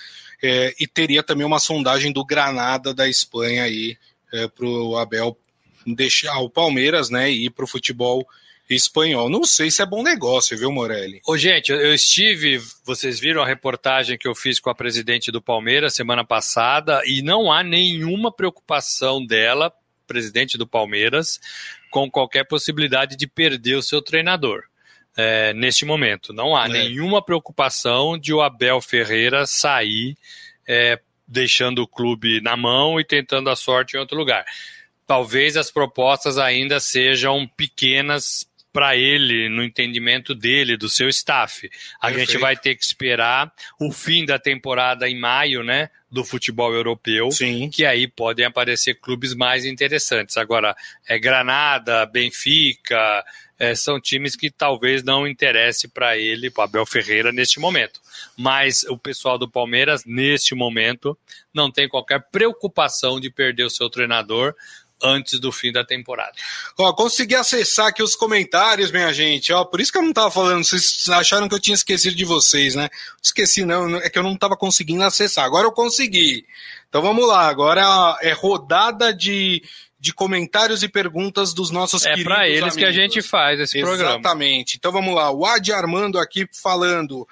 [0.42, 3.96] é, e teria também uma sondagem do Granada da Espanha aí
[4.30, 5.38] é, para o Abel
[5.86, 8.28] deixar o Palmeiras, né, e ir para o futebol
[8.74, 9.28] espanhol.
[9.28, 11.20] Não sei se é bom negócio, viu, Morelli?
[11.26, 15.42] Ô, gente, eu estive, vocês viram a reportagem que eu fiz com a presidente do
[15.42, 19.72] Palmeiras semana passada, e não há nenhuma preocupação dela,
[20.06, 21.40] presidente do Palmeiras,
[21.90, 24.62] com qualquer possibilidade de perder o seu treinador.
[25.16, 26.32] É, neste momento.
[26.32, 26.68] Não há é.
[26.68, 30.16] nenhuma preocupação de o Abel Ferreira sair
[30.66, 34.44] é, deixando o clube na mão e tentando a sorte em outro lugar.
[35.06, 41.70] Talvez as propostas ainda sejam pequenas para ele, no entendimento dele, do seu staff.
[42.00, 42.32] A Perfeito.
[42.32, 45.90] gente vai ter que esperar o fim da temporada em maio, né?
[46.10, 47.70] Do futebol europeu, Sim.
[47.70, 50.36] que aí podem aparecer clubes mais interessantes.
[50.36, 50.74] Agora,
[51.06, 53.24] é Granada, Benfica,
[53.60, 58.00] é, são times que talvez não interesse para ele, para Abel Ferreira, neste momento.
[58.34, 61.16] Mas o pessoal do Palmeiras, neste momento,
[61.52, 64.54] não tem qualquer preocupação de perder o seu treinador,
[65.02, 66.32] antes do fim da temporada.
[66.78, 69.52] Ó, consegui acessar aqui os comentários, minha gente.
[69.52, 70.64] Ó, por isso que eu não estava falando.
[70.64, 72.88] Vocês acharam que eu tinha esquecido de vocês, né?
[73.22, 73.96] Esqueci, não.
[73.96, 75.44] É que eu não estava conseguindo acessar.
[75.44, 76.44] Agora eu consegui.
[76.88, 77.48] Então vamos lá.
[77.48, 79.62] Agora é rodada de,
[79.98, 82.32] de comentários e perguntas dos nossos é queridos.
[82.32, 82.76] É para eles amigos.
[82.76, 83.98] que a gente faz esse Exatamente.
[83.98, 84.20] programa.
[84.20, 84.76] Exatamente.
[84.76, 85.30] Então vamos lá.
[85.30, 87.26] O Adi Armando aqui falando.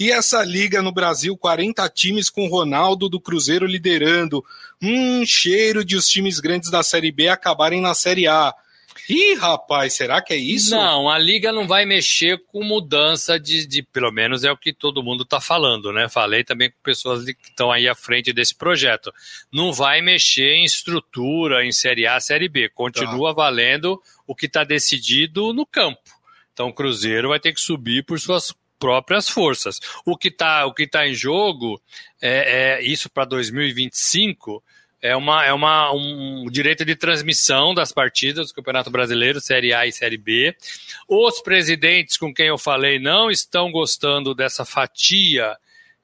[0.00, 4.44] E essa liga no Brasil, 40 times com Ronaldo do Cruzeiro liderando.
[4.80, 8.54] Um cheiro de os times grandes da Série B acabarem na Série A.
[9.08, 10.70] Ih, rapaz, será que é isso?
[10.70, 14.72] Não, a liga não vai mexer com mudança de, de pelo menos é o que
[14.72, 16.08] todo mundo está falando, né?
[16.08, 19.12] Falei também com pessoas que estão aí à frente desse projeto.
[19.52, 22.68] Não vai mexer em estrutura, em Série A, Série B.
[22.68, 23.42] Continua tá.
[23.42, 25.98] valendo o que está decidido no campo.
[26.52, 29.80] Então o Cruzeiro vai ter que subir por suas próprias forças.
[30.04, 31.80] O que está o que tá em jogo
[32.20, 34.62] é, é isso para 2025
[35.00, 39.86] é uma é uma um direito de transmissão das partidas do Campeonato Brasileiro, Série A
[39.86, 40.54] e Série B.
[41.08, 45.56] Os presidentes com quem eu falei não estão gostando dessa fatia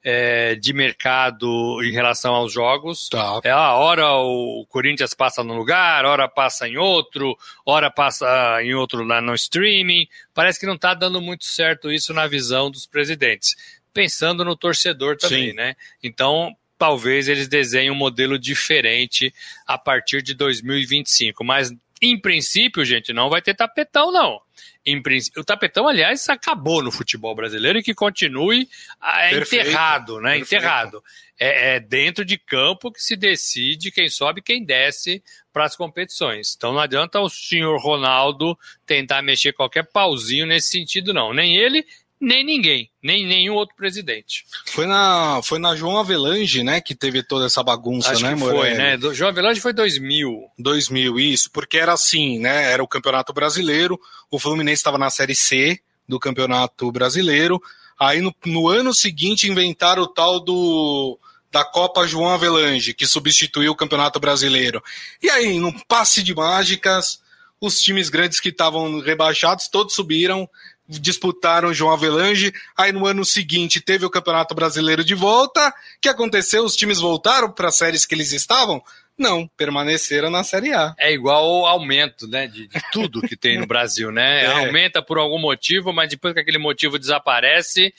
[0.04, 3.08] é, de mercado em relação aos jogos.
[3.08, 3.40] Tá.
[3.42, 8.74] É, a hora o Corinthians passa num lugar, hora passa em outro, hora passa em
[8.74, 10.06] outro lá no streaming.
[10.34, 13.56] Parece que não está dando muito certo isso na visão dos presidentes.
[13.94, 15.56] Pensando no torcedor também, Sim.
[15.56, 15.74] né?
[16.02, 19.32] Então, talvez eles desenhem um modelo diferente
[19.66, 21.42] a partir de 2025.
[21.42, 21.72] Mas,
[22.06, 24.40] em princípio, gente, não vai ter tapetão, não.
[24.86, 28.68] Em princípio, o tapetão, aliás, acabou no futebol brasileiro e que continue
[29.00, 30.36] ah, é Perfeito, enterrado, né?
[30.36, 30.54] perfeito.
[30.54, 31.04] Enterrado.
[31.38, 35.74] É, é dentro de campo que se decide quem sobe e quem desce para as
[35.74, 36.54] competições.
[36.56, 41.32] Então não adianta o senhor Ronaldo tentar mexer qualquer pauzinho nesse sentido, não.
[41.32, 41.84] Nem ele,
[42.24, 44.44] nem ninguém, nem nenhum outro presidente.
[44.66, 48.40] Foi na, foi na João Avelange, né, que teve toda essa bagunça, Acho né, que
[48.40, 48.96] foi, né?
[48.96, 50.50] Do, João Avelange foi 2000.
[50.58, 52.72] 2000, isso, porque era assim, né?
[52.72, 57.60] Era o Campeonato Brasileiro, o Fluminense estava na Série C do Campeonato Brasileiro.
[57.98, 61.18] Aí no, no ano seguinte inventaram o tal do
[61.52, 64.82] da Copa João Avelange, que substituiu o Campeonato Brasileiro.
[65.22, 67.20] E aí, num passe de mágicas,
[67.60, 70.48] os times grandes que estavam rebaixados todos subiram,
[70.88, 72.52] disputaram João Avelange.
[72.76, 75.68] Aí no ano seguinte teve o Campeonato Brasileiro de volta.
[75.68, 76.64] O que aconteceu?
[76.64, 78.82] Os times voltaram para as séries que eles estavam?
[79.16, 80.92] Não, permaneceram na Série A.
[80.98, 82.48] É igual o aumento, né?
[82.48, 84.44] De, de tudo que tem no Brasil, né?
[84.44, 84.66] É.
[84.66, 87.94] Aumenta por algum motivo, mas depois que aquele motivo desaparece,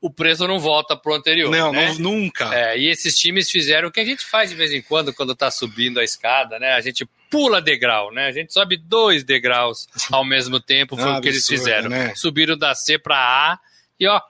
[0.00, 1.50] o preço não volta pro anterior.
[1.50, 1.94] Não, né?
[1.98, 2.54] nunca.
[2.54, 5.34] É, e esses times fizeram o que a gente faz de vez em quando, quando
[5.34, 6.72] tá subindo a escada, né?
[6.72, 8.26] A gente pula degrau, né?
[8.26, 11.88] A gente sobe dois degraus ao mesmo tempo, foi Ah, o que eles fizeram.
[11.88, 12.14] né?
[12.16, 13.58] Subiram da C para A
[13.98, 14.20] e ó.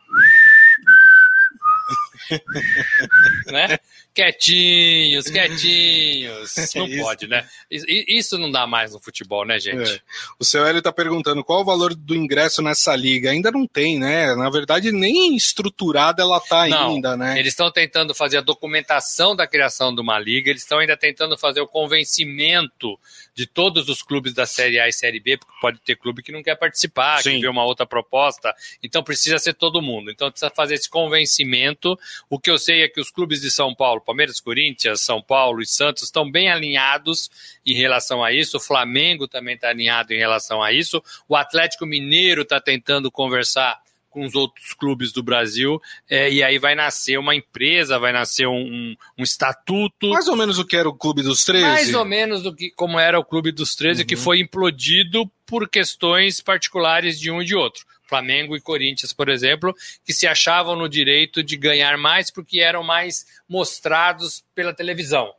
[3.50, 3.78] né?
[4.14, 6.54] Quietinhos, quietinhos.
[6.74, 7.02] Não Isso.
[7.02, 7.46] pode, né?
[7.70, 9.92] Isso não dá mais no futebol, né, gente?
[9.92, 10.00] É.
[10.38, 13.30] O seu Hélio está perguntando qual o valor do ingresso nessa liga.
[13.30, 14.34] Ainda não tem, né?
[14.34, 17.38] Na verdade, nem estruturada ela tá Não, ainda, né?
[17.38, 21.38] Eles estão tentando fazer a documentação da criação de uma liga, eles estão ainda tentando
[21.38, 22.98] fazer o convencimento
[23.34, 26.32] de todos os clubes da Série A e Série B, porque pode ter clube que
[26.32, 27.36] não quer participar, Sim.
[27.36, 30.10] que vê uma outra proposta, então precisa ser todo mundo.
[30.10, 31.98] Então precisa fazer esse convencimento.
[32.28, 35.60] O que eu sei é que os clubes de São Paulo, Palmeiras, Corinthians, São Paulo
[35.62, 37.30] e Santos estão bem alinhados
[37.64, 38.56] em relação a isso.
[38.56, 41.02] O Flamengo também está alinhado em relação a isso.
[41.28, 46.58] O Atlético Mineiro está tentando conversar com os outros clubes do Brasil, é, e aí
[46.58, 50.76] vai nascer uma empresa, vai nascer um, um, um estatuto, Mais ou menos o que
[50.76, 51.64] era o Clube dos 13.
[51.64, 54.20] mais ou menos do que como era o Clube dos 13, que Uhum.
[54.20, 57.84] foi implodido por questões particulares de um e de outro.
[58.10, 62.82] Flamengo e Corinthians, por exemplo, que se achavam no direito de ganhar mais porque eram
[62.82, 65.32] mais mostrados pela televisão.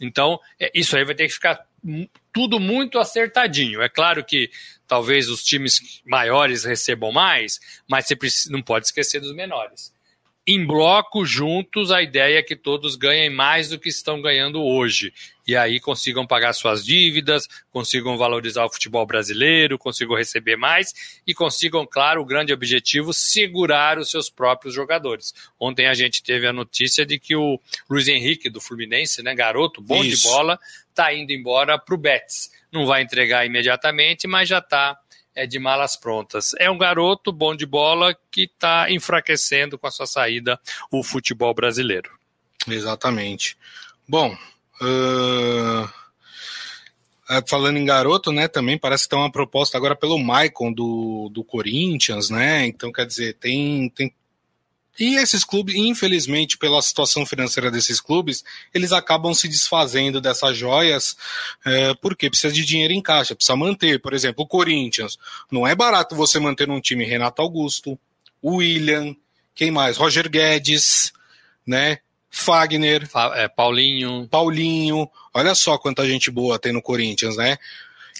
[0.00, 1.64] Então, é, isso aí vai ter que ficar
[2.32, 3.82] tudo muito acertadinho.
[3.82, 4.50] É claro que
[4.88, 9.94] talvez os times maiores recebam mais, mas você não pode esquecer dos menores.
[10.48, 15.12] Em bloco, juntos, a ideia é que todos ganhem mais do que estão ganhando hoje.
[15.44, 21.34] E aí consigam pagar suas dívidas, consigam valorizar o futebol brasileiro, consigam receber mais e
[21.34, 25.34] consigam, claro, o grande objetivo, segurar os seus próprios jogadores.
[25.58, 29.82] Ontem a gente teve a notícia de que o Luiz Henrique, do Fluminense, né, garoto,
[29.82, 30.22] bom Isso.
[30.22, 32.52] de bola, está indo embora para o Betis.
[32.70, 34.96] Não vai entregar imediatamente, mas já está
[35.36, 36.52] é, de malas prontas.
[36.58, 40.58] É um garoto bom de bola que está enfraquecendo com a sua saída
[40.90, 42.10] o futebol brasileiro.
[42.66, 43.56] Exatamente.
[44.08, 44.36] Bom,
[47.28, 51.28] ah, falando em garoto, né, também parece que tem uma proposta agora pelo Maicon do,
[51.32, 52.66] do Corinthians, né?
[52.66, 54.14] Então, quer dizer, tem, tem.
[54.98, 61.16] E esses clubes, infelizmente, pela situação financeira desses clubes, eles acabam se desfazendo dessas joias,
[61.64, 64.00] é, porque precisa de dinheiro em caixa, precisa manter.
[64.00, 65.18] Por exemplo, o Corinthians.
[65.50, 67.98] Não é barato você manter um time Renato Augusto,
[68.42, 69.14] William,
[69.54, 69.96] quem mais?
[69.96, 71.12] Roger Guedes,
[71.66, 71.98] né?
[72.30, 75.08] Fagner, Fa- é, Paulinho, Paulinho.
[75.32, 77.56] Olha só quanta gente boa tem no Corinthians, né?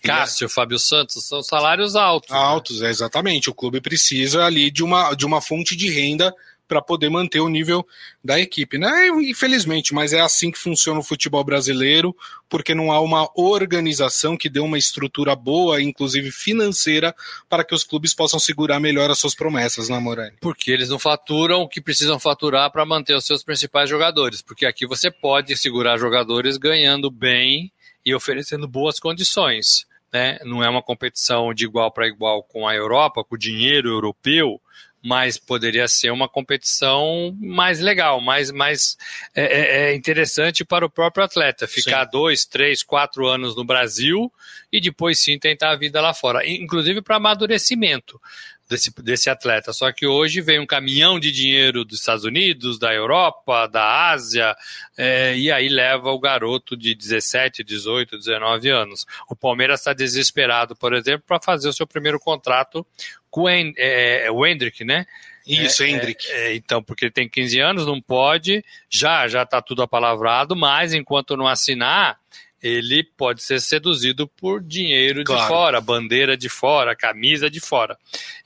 [0.03, 2.31] Cássio, Fábio Santos, são salários altos.
[2.31, 2.37] né?
[2.39, 3.51] Altos, é, exatamente.
[3.51, 6.35] O clube precisa ali de uma, de uma fonte de renda
[6.67, 7.87] para poder manter o nível
[8.23, 9.09] da equipe, né?
[9.09, 12.15] Infelizmente, mas é assim que funciona o futebol brasileiro,
[12.49, 17.15] porque não há uma organização que dê uma estrutura boa, inclusive financeira,
[17.49, 20.37] para que os clubes possam segurar melhor as suas promessas, né, Morelli?
[20.41, 24.43] Porque eles não faturam o que precisam faturar para manter os seus principais jogadores.
[24.43, 27.73] Porque aqui você pode segurar jogadores ganhando bem
[28.05, 29.87] e oferecendo boas condições.
[30.13, 30.39] Né?
[30.45, 34.61] Não é uma competição de igual para igual com a Europa, com o dinheiro europeu,
[35.07, 38.97] mas poderia ser uma competição mais legal, mais, mais
[39.33, 41.69] é, é, é interessante para o próprio atleta.
[41.69, 44.33] Ficar dois, três, quatro anos no Brasil
[44.73, 46.45] e depois sim tentar a vida lá fora.
[46.45, 48.21] Inclusive para amadurecimento
[48.69, 49.73] desse, desse atleta.
[49.73, 54.57] Só que hoje vem um caminhão de dinheiro dos Estados Unidos, da Europa, da Ásia,
[54.97, 59.07] é, e aí leva o garoto de 17, 18, 19 anos.
[59.29, 62.87] O Palmeiras está desesperado, por exemplo, para fazer o seu primeiro contrato
[63.31, 65.07] com o, é, o Hendrick, né?
[65.47, 66.27] Isso, é, Hendrick.
[66.29, 70.57] É, é, então, porque ele tem 15 anos, não pode, já já está tudo apalavrado,
[70.57, 72.19] mas enquanto não assinar,
[72.63, 75.43] ele pode ser seduzido por dinheiro claro.
[75.43, 77.97] de fora, bandeira de fora, camisa de fora.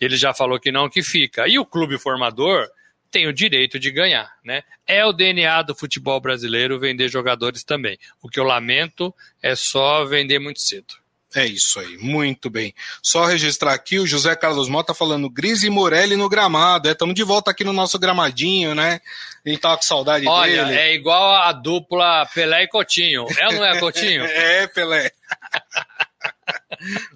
[0.00, 1.46] Ele já falou que não, que fica.
[1.48, 2.68] E o clube formador
[3.10, 4.62] tem o direito de ganhar, né?
[4.86, 7.98] É o DNA do futebol brasileiro vender jogadores também.
[8.22, 10.94] O que eu lamento é só vender muito cedo.
[11.34, 12.74] É isso aí, muito bem.
[13.00, 16.88] Só registrar aqui, o José Carlos Mota falando Gris e Morelli no gramado.
[16.88, 19.00] Estamos é, de volta aqui no nosso gramadinho, né?
[19.46, 20.78] Gente tava com saudade Olha, dele.
[20.78, 23.26] é igual a dupla Pelé e Coutinho.
[23.38, 24.22] É ou não é Coutinho?
[24.26, 25.12] é, Pelé.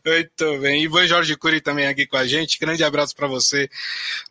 [0.04, 0.84] Muito bem.
[0.84, 2.58] Ivan Jorge Cury também aqui com a gente.
[2.58, 3.68] Grande abraço para você,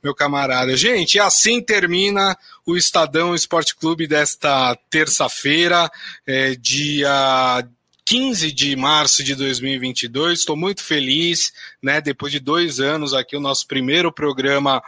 [0.01, 0.77] meu camarada.
[0.77, 5.91] Gente, assim termina o Estadão Esporte Clube desta terça-feira,
[6.25, 7.67] é, dia
[8.05, 10.39] 15 de março de 2022.
[10.39, 12.01] Estou muito feliz, né?
[12.01, 14.81] Depois de dois anos aqui, o nosso primeiro programa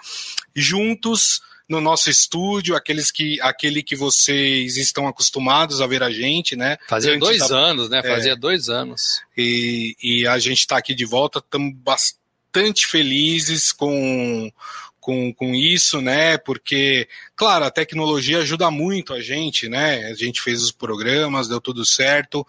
[0.56, 6.56] juntos no nosso estúdio, aqueles que, aquele que vocês estão acostumados a ver a gente,
[6.56, 6.78] né?
[6.88, 8.04] Fazia dois tá, anos, né?
[8.04, 9.21] Fazia é, dois anos.
[9.36, 14.51] E, e a gente está aqui de volta, estamos bastante felizes com,
[14.99, 16.38] com, com isso, né?
[16.38, 20.08] Porque, claro, a tecnologia ajuda muito a gente, né?
[20.08, 22.45] A gente fez os programas, deu tudo certo,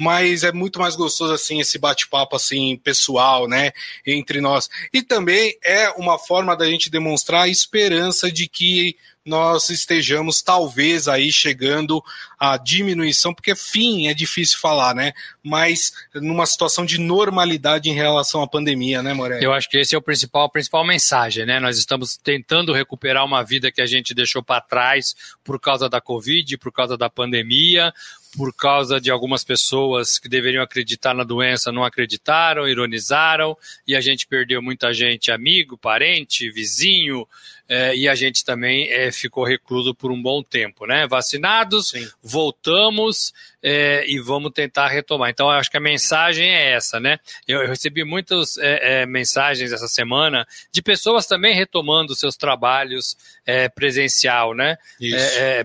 [0.00, 3.70] mas é muito mais gostoso assim esse bate-papo assim pessoal, né,
[4.06, 4.70] entre nós.
[4.94, 11.06] E também é uma forma da gente demonstrar a esperança de que nós estejamos talvez
[11.06, 12.02] aí chegando
[12.38, 15.12] à diminuição, porque fim é difícil falar, né?
[15.44, 19.44] Mas numa situação de normalidade em relação à pandemia, né, Morelli?
[19.44, 21.60] Eu acho que esse é o principal, a principal mensagem, né?
[21.60, 26.00] Nós estamos tentando recuperar uma vida que a gente deixou para trás por causa da
[26.00, 27.92] Covid, por causa da pandemia,
[28.36, 34.00] por causa de algumas pessoas que deveriam acreditar na doença não acreditaram, ironizaram, e a
[34.00, 37.26] gente perdeu muita gente, amigo, parente, vizinho,
[37.72, 41.06] é, e a gente também é, ficou recluso por um bom tempo, né?
[41.06, 42.04] Vacinados, Sim.
[42.20, 45.30] voltamos é, e vamos tentar retomar.
[45.30, 47.20] Então, eu acho que a mensagem é essa, né?
[47.46, 53.16] Eu, eu recebi muitas é, é, mensagens essa semana de pessoas também retomando seus trabalhos
[53.46, 54.76] é, presencial, né?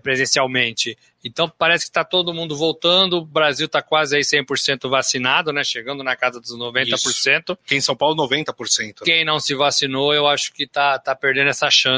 [0.04, 0.96] presencialmente.
[1.26, 5.64] Então parece que está todo mundo voltando, o Brasil está quase aí 100% vacinado, né?
[5.64, 6.94] Chegando na casa dos 90%.
[6.94, 7.52] Isso.
[7.54, 9.04] Aqui em São Paulo, 90%.
[9.04, 11.95] Quem não se vacinou, eu acho que está tá perdendo essa chance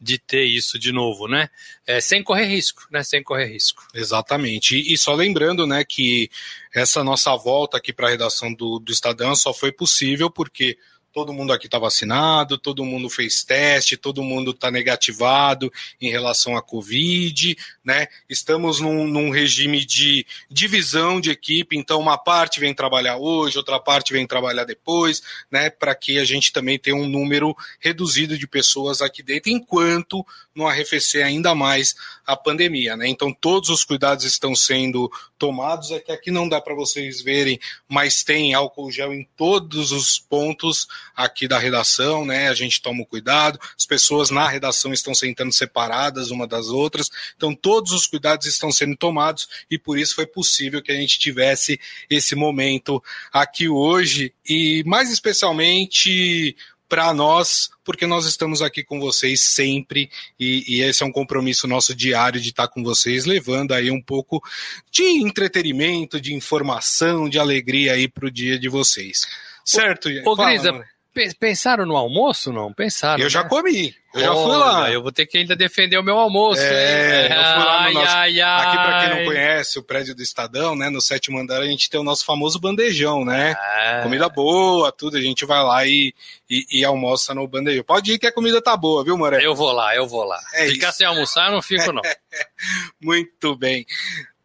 [0.00, 1.48] de ter isso de novo, né?
[1.86, 3.02] É, sem correr risco, né?
[3.02, 3.86] Sem correr risco.
[3.94, 4.76] Exatamente.
[4.76, 6.30] E, e só lembrando, né, que
[6.74, 10.78] essa nossa volta aqui para a redação do, do Estadão só foi possível porque
[11.16, 16.58] todo mundo aqui está vacinado, todo mundo fez teste, todo mundo está negativado em relação
[16.58, 18.06] à Covid, né?
[18.28, 23.80] Estamos num, num, regime de divisão de equipe, então uma parte vem trabalhar hoje, outra
[23.80, 25.70] parte vem trabalhar depois, né?
[25.70, 30.22] Para que a gente também tenha um número reduzido de pessoas aqui dentro, enquanto
[30.56, 31.94] não arrefecer ainda mais
[32.26, 33.06] a pandemia, né?
[33.06, 37.60] Então todos os cuidados estão sendo tomados, é que aqui não dá para vocês verem,
[37.88, 42.48] mas tem álcool gel em todos os pontos aqui da redação, né?
[42.48, 47.10] A gente toma o cuidado, as pessoas na redação estão sentando separadas uma das outras,
[47.36, 51.18] então todos os cuidados estão sendo tomados e por isso foi possível que a gente
[51.18, 56.56] tivesse esse momento aqui hoje e mais especialmente
[56.88, 61.66] para nós, porque nós estamos aqui com vocês sempre e, e, esse é um compromisso
[61.66, 64.42] nosso diário de estar com vocês, levando aí um pouco
[64.90, 69.26] de entretenimento, de informação, de alegria aí para o dia de vocês.
[69.64, 70.84] Certo, Ô, ô Grisa,
[71.38, 72.72] Pensaram no almoço, não?
[72.72, 73.18] Pensaram.
[73.18, 73.30] Eu né?
[73.30, 73.94] já comi.
[74.14, 74.90] Eu já fui lá.
[74.90, 76.60] Eu vou ter que ainda defender o meu almoço.
[76.60, 78.16] É, eu fui lá no nosso...
[78.16, 78.66] ai, ai.
[78.66, 80.88] Aqui, para quem não conhece o prédio do Estadão, né?
[80.88, 83.54] No sétimo andar, a gente tem o nosso famoso bandejão, né?
[83.78, 84.02] É.
[84.02, 85.16] Comida boa, tudo.
[85.16, 86.14] A gente vai lá e,
[86.48, 87.84] e, e, almoça no bandejão.
[87.84, 89.44] Pode ir que a comida tá boa, viu, Moré?
[89.44, 90.40] Eu vou lá, eu vou lá.
[90.54, 92.02] É Ficar sem almoçar, eu não fico, não.
[93.00, 93.84] Muito bem.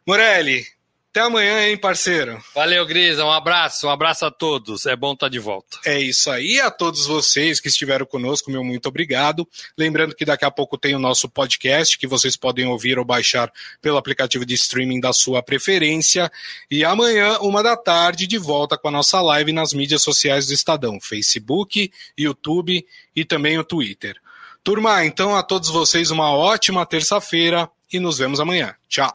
[0.05, 0.65] Morelli,
[1.11, 2.41] até amanhã, hein, parceiro?
[2.55, 3.25] Valeu, Grisa.
[3.25, 4.85] Um abraço, um abraço a todos.
[4.85, 5.77] É bom estar de volta.
[5.85, 6.61] É isso aí.
[6.61, 9.45] A todos vocês que estiveram conosco, meu muito obrigado.
[9.77, 13.51] Lembrando que daqui a pouco tem o nosso podcast, que vocês podem ouvir ou baixar
[13.81, 16.31] pelo aplicativo de streaming da sua preferência.
[16.71, 20.53] E amanhã, uma da tarde, de volta com a nossa live nas mídias sociais do
[20.53, 24.15] Estadão: Facebook, YouTube e também o Twitter.
[24.63, 28.73] Turma, então a todos vocês uma ótima terça-feira e nos vemos amanhã.
[28.87, 29.11] Tchau.